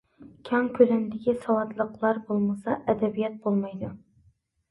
كەڭ 0.47 0.69
كۆلەمدىكى 0.77 1.33
ساۋاتلىقلار 1.43 2.19
بولمىسا 2.31 2.77
ئەدەبىيات 2.93 3.35
بولمايدۇ. 3.45 3.93